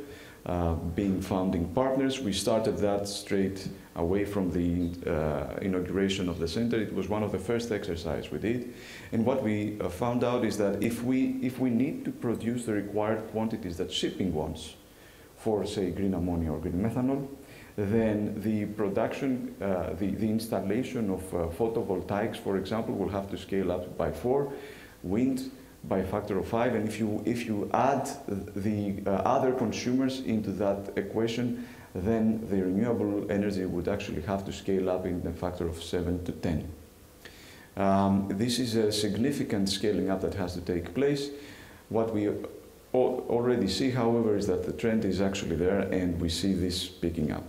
uh, 0.45 0.73
being 0.73 1.21
founding 1.21 1.67
partners. 1.69 2.19
We 2.19 2.33
started 2.33 2.77
that 2.79 3.07
straight 3.07 3.67
away 3.95 4.25
from 4.25 4.49
the 4.51 5.09
uh, 5.09 5.59
inauguration 5.61 6.29
of 6.29 6.39
the 6.39 6.47
center. 6.47 6.77
It 6.81 6.93
was 6.93 7.09
one 7.09 7.23
of 7.23 7.31
the 7.31 7.37
first 7.37 7.71
exercises 7.71 8.31
we 8.31 8.39
did. 8.39 8.73
And 9.11 9.25
what 9.25 9.43
we 9.43 9.79
uh, 9.79 9.89
found 9.89 10.23
out 10.23 10.43
is 10.43 10.57
that 10.57 10.81
if 10.81 11.03
we, 11.03 11.37
if 11.43 11.59
we 11.59 11.69
need 11.69 12.05
to 12.05 12.11
produce 12.11 12.65
the 12.65 12.73
required 12.73 13.29
quantities 13.31 13.77
that 13.77 13.91
shipping 13.91 14.33
wants 14.33 14.75
for, 15.37 15.65
say, 15.65 15.91
green 15.91 16.13
ammonia 16.13 16.51
or 16.51 16.59
green 16.59 16.81
methanol, 16.81 17.27
then 17.75 18.39
the 18.41 18.65
production, 18.65 19.55
uh, 19.61 19.93
the, 19.93 20.07
the 20.11 20.29
installation 20.29 21.09
of 21.09 21.21
uh, 21.33 21.37
photovoltaics, 21.47 22.37
for 22.37 22.57
example, 22.57 22.95
will 22.95 23.09
have 23.09 23.29
to 23.29 23.37
scale 23.37 23.71
up 23.71 23.97
by 23.97 24.11
four, 24.11 24.53
wind 25.03 25.51
by 25.85 25.99
a 25.99 26.05
factor 26.05 26.37
of 26.37 26.47
five, 26.47 26.75
and 26.75 26.87
if 26.87 26.99
you, 26.99 27.21
if 27.25 27.45
you 27.45 27.69
add 27.73 28.07
the 28.27 29.01
uh, 29.05 29.09
other 29.09 29.51
consumers 29.51 30.19
into 30.21 30.51
that 30.51 30.93
equation, 30.95 31.67
then 31.93 32.47
the 32.49 32.61
renewable 32.61 33.29
energy 33.31 33.65
would 33.65 33.87
actually 33.87 34.21
have 34.21 34.45
to 34.45 34.53
scale 34.53 34.89
up 34.89 35.05
in 35.05 35.25
a 35.25 35.31
factor 35.31 35.67
of 35.67 35.81
7 35.81 36.23
to 36.25 36.31
10. 36.31 36.71
Um, 37.77 38.27
this 38.29 38.59
is 38.59 38.75
a 38.75 38.91
significant 38.91 39.69
scaling 39.69 40.09
up 40.09 40.21
that 40.21 40.35
has 40.35 40.53
to 40.53 40.61
take 40.61 40.93
place. 40.93 41.29
What 41.89 42.13
we 42.13 42.29
already 42.93 43.67
see, 43.67 43.89
however, 43.89 44.35
is 44.35 44.47
that 44.47 44.65
the 44.65 44.73
trend 44.73 45.05
is 45.05 45.21
actually 45.21 45.55
there 45.55 45.79
and 45.79 46.19
we 46.19 46.29
see 46.29 46.53
this 46.53 46.87
picking 46.87 47.31
up. 47.31 47.43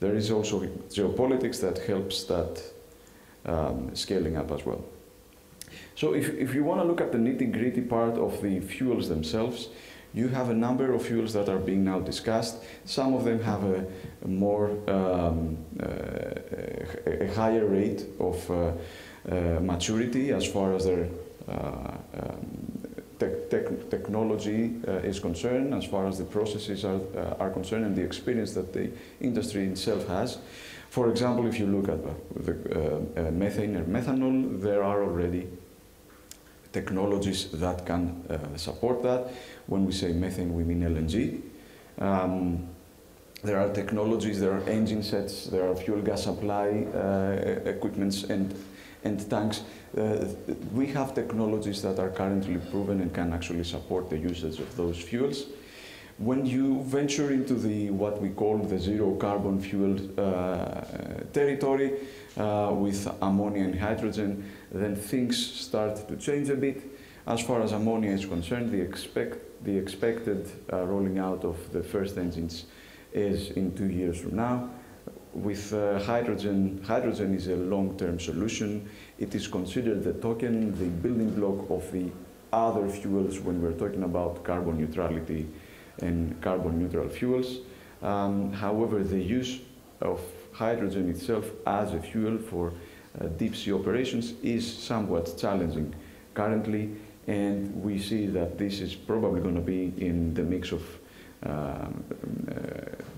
There 0.00 0.14
is 0.14 0.30
also 0.30 0.60
geopolitics 0.88 1.60
that 1.60 1.78
helps 1.78 2.24
that 2.24 2.62
um, 3.46 3.94
scaling 3.94 4.36
up 4.36 4.50
as 4.50 4.64
well. 4.66 4.84
So 5.94 6.14
if, 6.14 6.28
if 6.30 6.54
you 6.54 6.64
want 6.64 6.80
to 6.80 6.86
look 6.86 7.00
at 7.00 7.12
the 7.12 7.18
nitty-gritty 7.18 7.82
part 7.82 8.18
of 8.18 8.42
the 8.42 8.60
fuels 8.60 9.08
themselves, 9.08 9.68
you 10.14 10.28
have 10.28 10.48
a 10.48 10.54
number 10.54 10.92
of 10.92 11.04
fuels 11.04 11.32
that 11.32 11.48
are 11.48 11.58
being 11.58 11.84
now 11.84 11.98
discussed. 11.98 12.62
Some 12.84 13.14
of 13.14 13.24
them 13.24 13.42
have 13.42 13.64
a, 13.64 13.84
a 14.24 14.28
more, 14.28 14.70
um, 14.88 15.58
uh, 15.82 15.86
a, 17.06 17.24
a, 17.24 17.34
higher 17.34 17.66
rate 17.66 18.04
of 18.20 18.50
uh, 18.50 18.72
uh, 19.28 19.60
maturity 19.60 20.30
as 20.30 20.46
far 20.46 20.74
as 20.74 20.84
their 20.84 21.08
uh, 21.48 21.96
um, 22.20 22.78
te 23.18 23.26
te 23.50 23.58
technology 23.90 24.76
uh, 24.86 24.92
is 24.92 25.18
concerned, 25.18 25.74
as 25.74 25.84
far 25.84 26.06
as 26.06 26.18
the 26.18 26.24
processes 26.24 26.84
are, 26.84 27.00
uh, 27.16 27.34
are 27.40 27.50
concerned, 27.50 27.84
and 27.84 27.96
the 27.96 28.02
experience 28.02 28.54
that 28.54 28.72
the 28.72 28.90
industry 29.20 29.64
itself 29.64 30.06
has. 30.06 30.38
For 30.90 31.10
example, 31.10 31.48
if 31.48 31.58
you 31.58 31.66
look 31.66 31.88
at 31.88 31.98
the 32.46 33.32
methane 33.32 33.76
or 33.76 33.84
methanol, 33.84 34.60
there 34.60 34.84
are 34.84 35.02
already 35.02 35.48
technologies 36.74 37.50
that 37.52 37.86
can 37.86 38.22
support 38.58 39.02
that. 39.02 39.32
When 39.66 39.86
we 39.86 39.92
say 39.92 40.12
methane, 40.12 40.52
we 40.52 40.64
mean 40.64 40.82
LNG. 40.82 41.40
Um, 41.98 42.68
there 43.44 43.60
are 43.60 43.68
technologies, 43.72 44.40
there 44.40 44.52
are 44.52 44.68
engine 44.68 45.02
sets, 45.02 45.46
there 45.46 45.68
are 45.68 45.76
fuel 45.76 46.00
gas 46.00 46.24
supply 46.24 46.86
uh, 46.94 47.68
equipments 47.68 48.24
and, 48.24 48.54
and 49.04 49.30
tanks. 49.30 49.62
Uh, 49.96 50.26
we 50.72 50.86
have 50.86 51.14
technologies 51.14 51.82
that 51.82 51.98
are 51.98 52.10
currently 52.10 52.56
proven 52.70 53.00
and 53.02 53.12
can 53.14 53.32
actually 53.32 53.64
support 53.64 54.08
the 54.08 54.18
usage 54.18 54.58
of 54.58 54.76
those 54.76 54.98
fuels. 54.98 55.44
When 56.18 56.46
you 56.46 56.82
venture 56.84 57.32
into 57.32 57.54
the 57.54 57.90
what 57.90 58.22
we 58.22 58.28
call 58.28 58.58
the 58.58 58.78
zero 58.78 59.16
carbon 59.16 59.60
fuel 59.60 59.98
uh, 60.16 60.82
territory 61.32 61.94
uh, 62.36 62.70
with 62.72 63.08
ammonia 63.20 63.64
and 63.64 63.76
hydrogen, 63.76 64.48
then 64.70 64.94
things 64.94 65.44
start 65.44 66.06
to 66.06 66.16
change 66.16 66.50
a 66.50 66.54
bit. 66.54 66.84
As 67.26 67.40
far 67.40 67.62
as 67.62 67.72
ammonia 67.72 68.12
is 68.12 68.26
concerned, 68.26 68.70
the 68.70 68.80
expect 68.80 69.38
the 69.64 69.76
expected 69.76 70.48
uh, 70.72 70.84
rolling 70.84 71.18
out 71.18 71.44
of 71.44 71.56
the 71.72 71.82
first 71.82 72.16
engines 72.16 72.66
is 73.12 73.50
in 73.50 73.74
two 73.74 73.88
years 73.88 74.20
from 74.20 74.36
now. 74.36 74.70
With 75.32 75.72
uh, 75.72 75.98
hydrogen, 75.98 76.80
hydrogen 76.86 77.34
is 77.34 77.48
a 77.48 77.56
long-term 77.56 78.20
solution. 78.20 78.88
It 79.18 79.34
is 79.34 79.48
considered 79.48 80.04
the 80.04 80.12
token, 80.12 80.78
the 80.78 80.86
building 80.86 81.30
block 81.30 81.68
of 81.70 81.90
the 81.90 82.12
other 82.52 82.88
fuels 82.88 83.40
when 83.40 83.60
we're 83.60 83.72
talking 83.72 84.04
about 84.04 84.44
carbon 84.44 84.78
neutrality 84.78 85.48
and 86.00 86.40
carbon 86.40 86.78
neutral 86.78 87.08
fuels. 87.08 87.58
Um, 88.02 88.52
however, 88.52 89.02
the 89.02 89.20
use 89.20 89.60
of 90.00 90.20
hydrogen 90.52 91.08
itself 91.08 91.50
as 91.66 91.94
a 91.94 92.00
fuel 92.00 92.38
for 92.38 92.72
uh, 93.20 93.26
deep 93.26 93.56
sea 93.56 93.72
operations 93.72 94.34
is 94.42 94.66
somewhat 94.66 95.36
challenging 95.38 95.94
currently 96.34 96.90
and 97.26 97.82
we 97.82 97.98
see 97.98 98.26
that 98.26 98.58
this 98.58 98.80
is 98.80 98.94
probably 98.94 99.40
going 99.40 99.54
to 99.54 99.60
be 99.60 99.92
in 99.96 100.34
the 100.34 100.42
mix 100.42 100.72
of 100.72 100.82
um, 101.44 102.04
uh, 102.50 102.54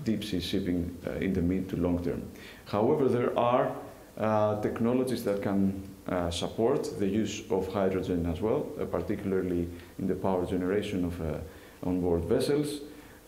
deep 0.03 0.23
sea 0.23 0.39
shipping 0.39 0.97
uh, 1.05 1.11
in 1.13 1.33
the 1.33 1.41
mid 1.41 1.69
to 1.69 1.77
long 1.77 2.03
term. 2.03 2.21
However, 2.65 3.07
there 3.07 3.37
are 3.37 3.75
uh, 4.17 4.61
technologies 4.61 5.23
that 5.23 5.41
can 5.41 5.81
uh, 6.07 6.29
support 6.31 6.99
the 6.99 7.07
use 7.07 7.43
of 7.49 7.71
hydrogen 7.71 8.25
as 8.25 8.41
well, 8.41 8.65
uh, 8.79 8.85
particularly 8.85 9.67
in 9.99 10.07
the 10.07 10.15
power 10.15 10.45
generation 10.45 11.05
of 11.05 11.41
onboard 11.83 12.25
vessels. 12.25 12.81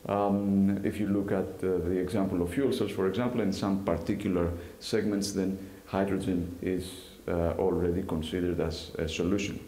Um, 0.07 0.79
if 0.83 0.99
you 0.99 1.07
look 1.07 1.31
at 1.31 1.59
the 1.59 1.97
example 1.97 2.41
of 2.41 2.53
fuel 2.53 2.71
cells, 2.71 2.91
for 2.91 3.07
example, 3.07 3.41
in 3.41 3.51
some 3.51 3.83
particular 3.83 4.51
segments, 4.79 5.33
then 5.33 5.57
hydrogen 5.85 6.57
is 6.61 6.89
already 7.27 8.01
considered 8.03 8.59
as 8.59 8.91
a 8.97 9.07
solution. 9.07 9.59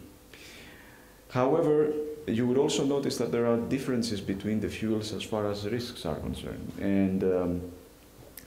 However, 1.28 1.92
you 2.26 2.46
would 2.46 2.58
also 2.58 2.84
notice 2.84 3.16
that 3.18 3.32
there 3.32 3.46
are 3.46 3.56
differences 3.56 4.20
between 4.20 4.60
the 4.60 4.68
fuels 4.68 5.12
as 5.12 5.22
far 5.22 5.50
as 5.50 5.66
risks 5.66 6.06
are 6.06 6.16
concerned. 6.16 6.72
And 6.80 7.24
um, 7.24 7.72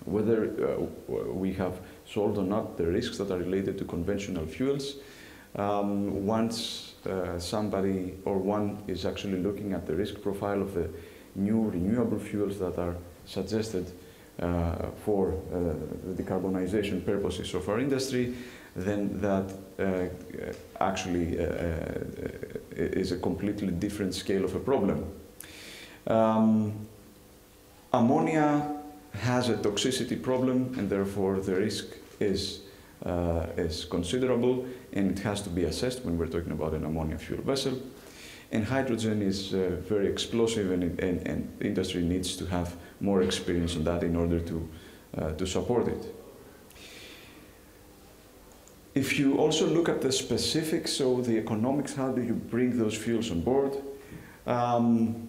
whether 0.06 0.80
uh, 0.80 1.14
we 1.34 1.54
have 1.54 1.80
solved 2.08 2.38
or 2.38 2.44
not 2.44 2.78
the 2.78 2.86
risks 2.86 3.18
that 3.18 3.32
are 3.32 3.38
related 3.38 3.78
to 3.80 3.86
conventional 3.86 4.46
fuels, 4.46 4.96
um, 5.56 6.26
once 6.26 6.94
uh, 7.06 7.40
somebody 7.40 8.16
or 8.26 8.38
one 8.38 8.84
is 8.88 9.06
actually 9.06 9.40
looking 9.42 9.74
at 9.74 9.86
the 9.86 9.96
risk 9.96 10.22
profile 10.22 10.62
of 10.62 10.74
the 10.74 10.90
new 11.36 11.70
renewable 11.70 12.20
fuels 12.20 12.60
that 12.60 12.78
are 12.78 12.96
suggested 13.26 13.92
uh, 14.42 14.88
for 15.06 15.32
uh, 15.32 16.14
the 16.14 16.24
decarbonization 16.24 17.06
purposes 17.06 17.54
of 17.54 17.70
our 17.70 17.80
industry, 17.80 18.36
then 18.76 19.22
that 19.22 19.54
uh, 19.80 20.08
actually 20.82 21.40
uh, 21.40 21.44
uh, 21.44 21.48
is 22.76 23.12
a 23.12 23.18
completely 23.18 23.72
different 23.72 24.14
scale 24.14 24.44
of 24.44 24.54
a 24.56 24.60
problem. 24.60 25.06
Um, 26.08 26.74
ammonia 27.94 28.76
has 29.14 29.50
a 29.50 29.56
toxicity 29.56 30.22
problem 30.22 30.76
and 30.78 30.90
therefore 30.90 31.40
the 31.40 31.56
risk 31.56 31.86
is, 32.20 32.60
is 33.58 33.86
considerable 33.86 34.66
and 34.96 35.12
it 35.12 35.20
has 35.20 35.42
to 35.42 35.50
be 35.50 35.66
assessed 35.66 36.04
when 36.04 36.18
we're 36.18 36.28
talking 36.28 36.52
about 36.52 36.74
an 36.74 36.86
ammonia 36.86 37.18
fuel 37.18 37.42
vessel. 37.42 37.78
And 38.52 38.64
hydrogen 38.64 39.22
is 39.22 39.54
uh, 39.54 39.78
very 39.82 40.08
explosive 40.08 40.72
and, 40.72 41.00
and, 41.00 41.28
and, 41.28 41.58
industry 41.62 42.04
needs 42.04 42.38
to 42.38 42.46
have 42.46 42.76
more 43.02 43.22
experience 43.22 43.76
on 43.76 43.84
that 43.84 44.04
in 44.04 44.16
order 44.16 44.40
to, 44.40 44.70
uh, 45.18 45.32
to 45.34 45.46
support 45.46 45.88
it. 45.88 46.16
If 48.94 49.20
you 49.20 49.38
also 49.38 49.68
look 49.68 49.90
at 49.90 50.02
the 50.02 50.12
specifics, 50.12 50.94
so 50.94 51.22
the 51.22 51.38
economics, 51.38 51.96
how 51.96 52.12
do 52.12 52.22
you 52.22 52.34
bring 52.34 52.78
those 52.78 52.96
fuels 52.96 53.30
on 53.30 53.42
board? 53.42 53.76
Um, 54.48 55.28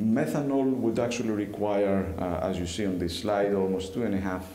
methanol 0.00 0.70
would 0.70 0.98
actually 0.98 1.30
require, 1.30 2.14
uh, 2.18 2.48
as 2.48 2.58
you 2.58 2.66
see 2.66 2.86
on 2.86 2.98
this 2.98 3.18
slide, 3.18 3.52
almost 3.52 3.92
two 3.92 4.04
and 4.04 4.14
a 4.14 4.20
half 4.20 4.46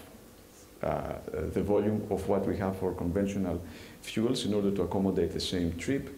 uh, 0.82 1.16
the 1.54 1.62
volume 1.62 2.08
of 2.10 2.28
what 2.30 2.48
we 2.48 2.56
have 2.58 2.78
for 2.78 2.94
conventional 2.94 3.62
fuels 4.02 4.46
in 4.46 4.54
order 4.54 4.72
to 4.72 4.84
accommodate 4.84 5.32
the 5.32 5.40
same 5.40 5.74
trip. 5.78 6.10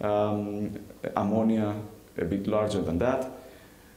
Um, 0.00 0.78
ammonia, 1.16 1.74
a 2.18 2.24
bit 2.24 2.46
larger 2.46 2.82
than 2.82 2.98
that. 2.98 3.30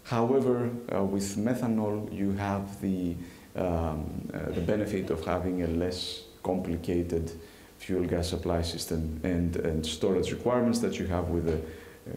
However, 0.03 0.70
uh, 0.94 1.03
with 1.03 1.36
methanol, 1.38 2.13
you 2.13 2.32
have 2.34 2.79
the, 2.82 3.15
um, 3.56 4.29
uh, 4.34 4.51
the 4.51 4.62
benefit 4.62 5.10
of 5.10 5.25
having 5.25 5.63
a 5.63 5.67
less 5.67 6.24
complicated 6.44 7.32
fuel 7.77 8.06
gas 8.06 8.29
supply 8.29 8.62
system 8.62 9.20
and, 9.24 9.56
and 9.58 9.86
storage 9.86 10.32
requirements 10.32 10.79
that 10.79 10.98
you 10.98 11.08
have 11.08 11.29
with 11.29 11.50
a, 11.50 11.60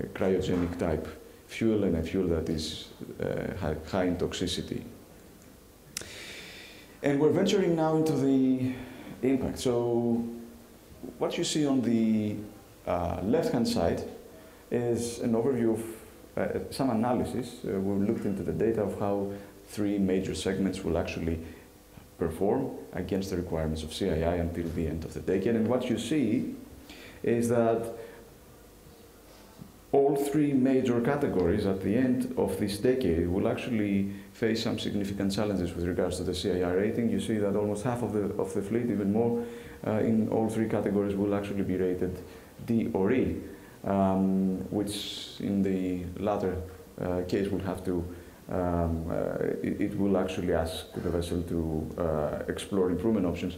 a 0.02 0.06
cryogenic 0.08 0.78
type 0.78 1.06
fuel 1.48 1.82
and 1.84 1.96
a 1.96 2.02
fuel 2.02 2.28
that 2.28 2.48
is 2.48 2.88
uh, 3.20 3.56
high, 3.90 4.04
in 4.04 4.16
toxicity. 4.16 4.82
And 7.02 7.18
we're 7.18 7.30
venturing 7.32 7.74
now 7.74 7.96
into 7.96 8.12
the 8.12 8.72
impact. 9.22 9.58
So 9.58 10.24
what 11.18 11.38
you 11.38 11.44
see 11.44 11.66
on 11.66 11.80
the 11.82 12.36
uh, 12.86 13.20
left-hand 13.22 13.68
side 13.68 14.02
is 14.70 15.18
an 15.20 15.32
overview 15.32 15.74
of 15.74 15.84
uh, 16.36 16.58
some 16.70 16.90
analysis. 16.90 17.56
Uh, 17.64 17.78
we 17.80 18.06
looked 18.06 18.24
into 18.24 18.42
the 18.42 18.52
data 18.52 18.82
of 18.82 18.98
how 18.98 19.32
three 19.68 19.98
major 19.98 20.34
segments 20.34 20.84
will 20.84 20.98
actually 20.98 21.38
perform 22.18 22.70
against 22.92 23.30
the 23.30 23.36
requirements 23.36 23.82
of 23.82 23.90
CII 23.90 24.40
until 24.40 24.68
the 24.70 24.86
end 24.86 25.04
of 25.04 25.14
the 25.14 25.20
decade. 25.20 25.56
And 25.56 25.66
what 25.66 25.88
you 25.88 25.98
see 25.98 26.54
is 27.22 27.48
that 27.48 27.92
all 29.92 30.14
three 30.14 30.52
major 30.52 31.00
categories 31.00 31.66
at 31.66 31.80
the 31.82 31.96
end 31.96 32.32
of 32.36 32.58
this 32.60 32.78
decade 32.78 33.28
will 33.28 33.48
actually 33.48 34.12
face 34.32 34.62
some 34.62 34.78
significant 34.78 35.32
challenges 35.32 35.74
with 35.74 35.84
regards 35.84 36.16
to 36.18 36.22
the 36.22 36.32
CII 36.32 36.76
rating. 36.76 37.10
You 37.10 37.20
see 37.20 37.38
that 37.38 37.56
almost 37.56 37.82
half 37.82 38.02
of 38.02 38.12
the, 38.12 38.24
of 38.40 38.54
the 38.54 38.62
fleet, 38.62 38.88
even 38.88 39.12
more, 39.12 39.44
uh, 39.84 39.92
in 39.98 40.28
all 40.28 40.48
three 40.48 40.68
categories 40.68 41.16
will 41.16 41.34
actually 41.34 41.62
be 41.62 41.76
rated 41.76 42.16
D 42.66 42.90
or 42.92 43.10
E, 43.10 43.36
um, 43.84 44.58
which 44.70 45.40
in 45.40 45.62
the 45.62 46.04
latter 46.22 46.62
uh, 47.00 47.22
case 47.26 47.50
will 47.50 47.60
have 47.60 47.84
to, 47.84 48.04
um, 48.50 49.10
uh, 49.10 49.14
it, 49.62 49.80
it, 49.80 49.98
will 49.98 50.16
actually 50.18 50.52
ask 50.52 50.92
the 50.92 51.10
vessel 51.10 51.42
to 51.42 51.90
uh, 51.98 52.44
explore 52.46 52.90
improvement 52.90 53.26
options. 53.26 53.56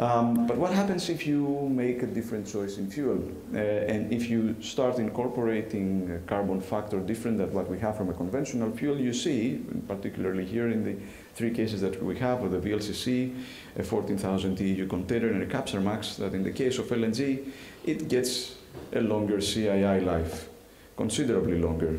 Um, 0.00 0.46
but 0.46 0.56
what 0.56 0.72
happens 0.72 1.10
if 1.10 1.26
you 1.26 1.68
make 1.70 2.02
a 2.02 2.06
different 2.06 2.46
choice 2.46 2.78
in 2.78 2.90
fuel? 2.90 3.22
Uh, 3.52 3.58
and 3.58 4.10
if 4.10 4.30
you 4.30 4.56
start 4.62 4.98
incorporating 4.98 6.10
a 6.10 6.18
carbon 6.20 6.62
factor 6.62 7.00
different 7.00 7.36
than 7.36 7.52
what 7.52 7.68
we 7.68 7.78
have 7.80 7.98
from 7.98 8.08
a 8.08 8.14
conventional 8.14 8.72
fuel, 8.72 8.98
you 8.98 9.12
see, 9.12 9.60
particularly 9.86 10.46
here 10.46 10.70
in 10.70 10.84
the 10.84 10.96
three 11.34 11.50
cases 11.50 11.82
that 11.82 12.02
we 12.02 12.18
have 12.18 12.40
with 12.40 12.52
the 12.52 12.70
VLCC, 12.70 13.36
a 13.78 13.82
14,000 13.82 14.56
TEU 14.56 14.86
container 14.86 15.28
and 15.28 15.42
a 15.42 15.46
Capesize, 15.46 16.16
that 16.16 16.32
in 16.32 16.44
the 16.44 16.52
case 16.52 16.78
of 16.78 16.86
LNG, 16.86 17.52
it 17.84 18.08
gets 18.08 18.56
a 18.94 19.02
longer 19.02 19.36
CII 19.36 20.06
life, 20.06 20.48
considerably 20.96 21.60
longer. 21.60 21.98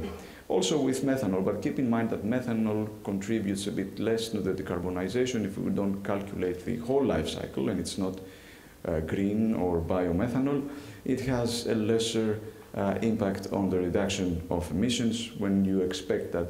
Also 0.51 0.81
with 0.81 1.05
methanol, 1.05 1.45
but 1.45 1.61
keep 1.61 1.79
in 1.79 1.89
mind 1.89 2.09
that 2.09 2.25
methanol 2.25 2.89
contributes 3.05 3.67
a 3.67 3.71
bit 3.71 3.97
less 3.99 4.27
to 4.27 4.41
the 4.41 4.51
decarbonization 4.51 5.45
if 5.45 5.57
we 5.57 5.71
don't 5.71 6.03
calculate 6.03 6.65
the 6.65 6.75
whole 6.79 7.05
life 7.05 7.29
cycle 7.29 7.69
and 7.69 7.79
it's 7.79 7.97
not 7.97 8.19
uh, 8.85 8.99
green 8.99 9.55
or 9.55 9.79
biomethanol. 9.79 10.69
It 11.05 11.21
has 11.21 11.67
a 11.67 11.75
lesser 11.75 12.41
uh, 12.75 12.97
impact 13.01 13.47
on 13.53 13.69
the 13.69 13.79
reduction 13.79 14.45
of 14.49 14.69
emissions 14.71 15.31
when 15.37 15.63
you 15.63 15.83
expect 15.83 16.33
that 16.33 16.47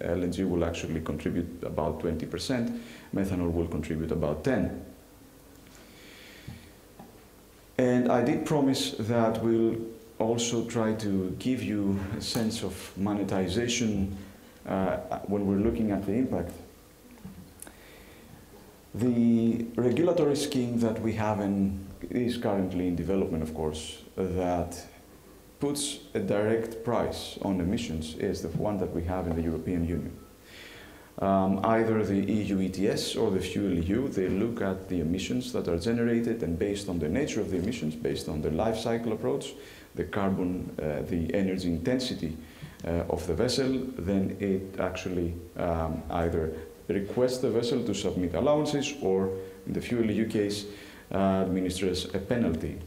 LNG 0.00 0.46
will 0.46 0.66
actually 0.66 1.00
contribute 1.00 1.62
about 1.62 2.00
20%, 2.00 2.78
methanol 3.14 3.50
will 3.50 3.66
contribute 3.66 4.12
about 4.12 4.44
10. 4.44 4.84
And 7.78 8.12
I 8.12 8.22
did 8.22 8.44
promise 8.44 8.90
that 8.98 9.42
we'll 9.42 9.76
also 10.22 10.64
try 10.64 10.94
to 10.94 11.36
give 11.38 11.62
you 11.62 11.98
a 12.16 12.20
sense 12.20 12.62
of 12.62 12.74
monetization 12.96 14.16
uh, 14.66 14.96
when 15.26 15.46
we're 15.46 15.64
looking 15.64 15.90
at 15.90 16.06
the 16.06 16.12
impact. 16.12 16.52
The 18.94 19.66
regulatory 19.76 20.36
scheme 20.36 20.78
that 20.80 21.00
we 21.00 21.14
have 21.14 21.40
in, 21.40 21.86
is 22.10 22.36
currently 22.36 22.88
in 22.88 22.96
development, 22.96 23.42
of 23.42 23.54
course, 23.54 24.02
that 24.16 24.84
puts 25.60 26.00
a 26.14 26.18
direct 26.18 26.84
price 26.84 27.38
on 27.42 27.60
emissions 27.60 28.16
is 28.16 28.42
the 28.42 28.48
one 28.48 28.78
that 28.78 28.92
we 28.92 29.04
have 29.04 29.26
in 29.28 29.36
the 29.36 29.42
European 29.42 29.86
Union. 29.86 30.16
Um, 31.18 31.60
either 31.64 32.04
the 32.04 32.20
EU 32.20 32.60
ETS 32.60 33.14
or 33.14 33.30
the 33.30 33.38
Fuel 33.38 33.72
EU, 33.74 34.08
they 34.08 34.28
look 34.28 34.60
at 34.60 34.88
the 34.88 35.00
emissions 35.00 35.52
that 35.52 35.68
are 35.68 35.78
generated 35.78 36.42
and 36.42 36.58
based 36.58 36.88
on 36.88 36.98
the 36.98 37.08
nature 37.08 37.40
of 37.40 37.50
the 37.50 37.58
emissions, 37.58 37.94
based 37.94 38.28
on 38.28 38.42
the 38.42 38.50
life 38.50 38.76
cycle 38.76 39.12
approach, 39.12 39.52
the 39.94 40.04
carbon, 40.04 40.74
uh, 40.78 41.02
the 41.08 41.32
energy 41.34 41.68
intensity 41.68 42.36
uh, 42.86 43.04
of 43.10 43.26
the 43.26 43.34
vessel, 43.34 43.86
then 43.98 44.36
it 44.40 44.80
actually 44.80 45.34
um, 45.56 46.02
either 46.10 46.52
requests 46.88 47.38
the 47.38 47.50
vessel 47.50 47.84
to 47.84 47.94
submit 47.94 48.34
allowances 48.34 48.94
or, 49.02 49.30
in 49.66 49.72
the 49.72 49.80
fuel 49.80 50.10
EU 50.10 50.28
case, 50.28 50.66
uh, 51.12 51.42
administers 51.42 52.06
a 52.14 52.18
penalty. 52.18 52.78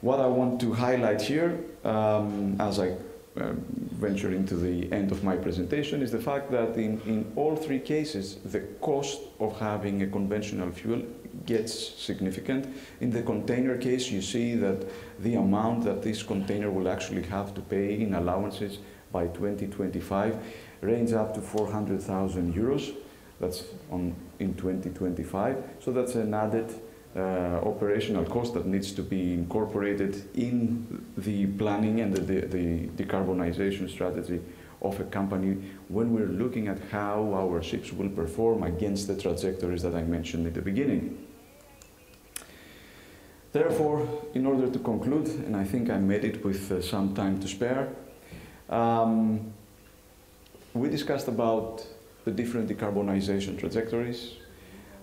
What 0.00 0.20
I 0.20 0.26
want 0.26 0.60
to 0.60 0.72
highlight 0.72 1.20
here, 1.20 1.58
um, 1.84 2.56
as 2.60 2.78
I 2.78 2.96
um, 3.38 3.64
venture 3.92 4.32
into 4.32 4.56
the 4.56 4.90
end 4.92 5.12
of 5.12 5.24
my 5.24 5.36
presentation, 5.36 6.02
is 6.02 6.12
the 6.12 6.20
fact 6.20 6.50
that 6.52 6.76
in, 6.76 7.00
in 7.02 7.32
all 7.36 7.56
three 7.56 7.80
cases, 7.80 8.36
the 8.44 8.60
cost 8.80 9.20
of 9.40 9.58
having 9.58 10.02
a 10.02 10.06
conventional 10.06 10.70
fuel 10.70 11.02
gets 11.44 11.72
significant. 12.02 12.66
In 13.00 13.10
the 13.10 13.22
container 13.22 13.76
case, 13.76 14.10
you 14.10 14.22
see 14.22 14.54
that 14.56 14.86
the 15.20 15.34
amount 15.34 15.84
that 15.84 16.02
this 16.02 16.22
container 16.22 16.70
will 16.70 16.88
actually 16.88 17.22
have 17.24 17.54
to 17.54 17.60
pay 17.60 18.00
in 18.00 18.14
allowances 18.14 18.78
by 19.12 19.26
2025 19.26 20.36
range 20.80 21.12
up 21.12 21.34
to 21.34 21.40
400,000 21.40 22.54
euros. 22.54 22.94
That's 23.40 23.64
on, 23.90 24.14
in 24.38 24.54
2025. 24.54 25.62
So 25.80 25.92
that's 25.92 26.14
an 26.14 26.32
added 26.32 26.72
uh, 27.16 27.60
operational 27.64 28.24
cost 28.24 28.54
that 28.54 28.66
needs 28.66 28.92
to 28.92 29.02
be 29.02 29.32
incorporated 29.32 30.28
in 30.34 31.04
the 31.16 31.46
planning 31.46 32.00
and 32.00 32.14
the, 32.14 32.20
the, 32.20 32.46
the 32.46 32.86
decarbonization 32.88 33.88
strategy 33.88 34.40
of 34.82 35.00
a 35.00 35.04
company 35.04 35.56
when 35.88 36.12
we're 36.12 36.26
looking 36.26 36.68
at 36.68 36.78
how 36.90 37.32
our 37.34 37.62
ships 37.62 37.92
will 37.92 38.10
perform 38.10 38.62
against 38.62 39.06
the 39.06 39.16
trajectories 39.16 39.82
that 39.82 39.94
I 39.94 40.02
mentioned 40.02 40.46
at 40.46 40.54
the 40.54 40.62
beginning. 40.62 41.25
Therefore, 43.56 44.06
in 44.34 44.44
order 44.44 44.68
to 44.70 44.78
conclude, 44.78 45.28
and 45.46 45.56
I 45.56 45.64
think 45.64 45.88
I 45.88 45.96
made 45.96 46.24
it 46.24 46.44
with 46.44 46.70
uh, 46.70 46.82
some 46.82 47.14
time 47.14 47.40
to 47.40 47.48
spare, 47.48 47.88
um, 48.68 49.50
we 50.74 50.90
discussed 50.90 51.26
about 51.26 51.82
the 52.26 52.32
different 52.32 52.68
decarbonization 52.68 53.58
trajectories. 53.58 54.34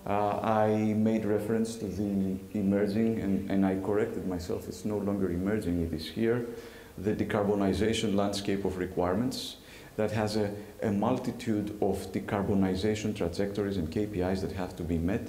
Uh, 0.06 0.38
I 0.38 0.68
made 0.94 1.24
reference 1.24 1.74
to 1.78 1.86
the 1.86 2.38
emerging, 2.52 3.18
and, 3.22 3.50
and 3.50 3.66
I 3.66 3.74
corrected 3.80 4.28
myself, 4.28 4.68
it's 4.68 4.84
no 4.84 4.98
longer 4.98 5.32
emerging, 5.32 5.82
it 5.82 5.92
is 5.92 6.06
here, 6.06 6.46
the 6.96 7.12
decarbonization 7.12 8.14
landscape 8.14 8.64
of 8.64 8.78
requirements 8.78 9.56
that 9.96 10.12
has 10.12 10.36
a, 10.36 10.54
a 10.80 10.92
multitude 10.92 11.76
of 11.82 11.96
decarbonization 12.12 13.16
trajectories 13.16 13.78
and 13.78 13.90
KPIs 13.90 14.42
that 14.42 14.52
have 14.52 14.76
to 14.76 14.84
be 14.84 14.98
met. 14.98 15.26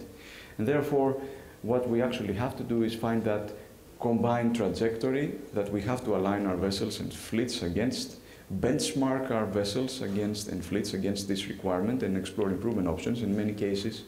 And 0.60 0.68
therefore, 0.68 1.20
what 1.66 1.90
we 1.90 2.02
actually 2.02 2.34
have 2.34 2.56
to 2.58 2.64
do 2.64 2.84
is 2.84 2.94
find 2.94 3.24
that 3.24 3.52
combined 4.00 4.56
trajectory 4.56 5.34
that 5.54 5.72
we 5.72 5.82
have 5.82 6.04
to 6.06 6.16
align 6.16 6.46
our 6.46 6.56
vessels 6.56 7.00
and 7.00 7.12
fleets 7.12 7.64
against, 7.64 8.18
benchmark 8.60 9.32
our 9.32 9.46
vessels 9.46 10.02
against 10.02 10.48
and 10.48 10.64
fleets 10.64 10.94
against 10.94 11.28
this 11.28 11.48
requirement 11.48 12.04
and 12.04 12.16
explore 12.16 12.50
improvement 12.50 12.88
options. 12.88 13.24
In 13.24 13.36
many 13.36 13.54
cases, 13.54 14.04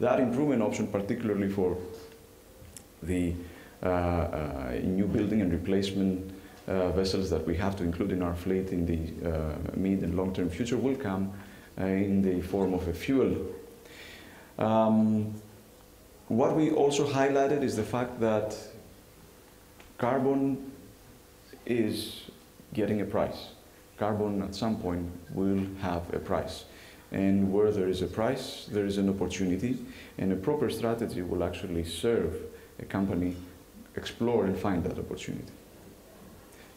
that 0.00 0.20
improvement 0.20 0.62
option, 0.62 0.86
particularly 0.86 1.50
for 1.50 1.76
the 3.02 3.34
uh, 3.82 3.88
uh, 3.88 4.80
new 4.82 5.06
building 5.06 5.42
and 5.42 5.52
replacement 5.52 6.32
uh, 6.66 6.90
vessels 6.92 7.28
that 7.28 7.46
we 7.46 7.56
have 7.56 7.76
to 7.76 7.82
include 7.82 8.12
in 8.12 8.22
our 8.22 8.34
fleet 8.34 8.70
in 8.70 8.86
the 8.86 9.28
uh, 9.28 9.54
mid 9.74 10.02
and 10.02 10.16
long-term 10.16 10.48
future 10.48 10.78
will 10.78 10.96
come 10.96 11.32
uh, 11.78 11.84
in 11.84 12.22
the 12.22 12.40
form 12.40 12.72
of 12.72 12.88
a 12.88 12.92
fuel. 12.92 13.36
Um, 14.58 15.34
what 16.28 16.56
we 16.56 16.70
also 16.70 17.06
highlighted 17.06 17.62
is 17.62 17.76
the 17.76 17.82
fact 17.82 18.20
that 18.20 18.56
carbon 19.98 20.72
is 21.66 22.22
getting 22.74 23.00
a 23.00 23.04
price. 23.04 23.48
Carbon 23.98 24.42
at 24.42 24.54
some 24.54 24.76
point 24.76 25.10
will 25.32 25.64
have 25.80 26.02
a 26.14 26.18
price. 26.18 26.64
And 27.12 27.52
where 27.52 27.70
there 27.70 27.88
is 27.88 28.00
a 28.02 28.06
price, 28.06 28.66
there 28.70 28.86
is 28.86 28.96
an 28.96 29.08
opportunity, 29.08 29.78
and 30.18 30.32
a 30.32 30.36
proper 30.36 30.70
strategy 30.70 31.22
will 31.22 31.44
actually 31.44 31.84
serve 31.84 32.34
a 32.78 32.84
company 32.84 33.36
explore 33.96 34.46
and 34.46 34.56
find 34.58 34.82
that 34.84 34.98
opportunity. 34.98 35.52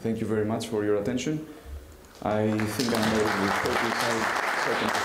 Thank 0.01 0.19
you 0.19 0.27
very 0.27 0.45
much 0.45 0.67
for 0.67 0.83
your 0.83 0.97
attention. 0.97 1.45
I 2.21 2.47
think 2.57 2.89
I'm 2.93 3.01
ready 3.01 3.23
with 3.41 3.53
35 3.53 4.65
seconds 4.65 5.04